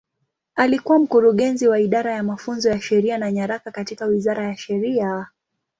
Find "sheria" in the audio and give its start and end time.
2.81-3.17, 4.57-5.27